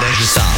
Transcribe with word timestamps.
l'agissant. 0.00 0.57